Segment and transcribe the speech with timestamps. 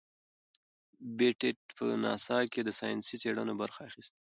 [1.17, 4.19] پېټټ په ناسا کې د ساینسي څیړنو برخه اخیستې.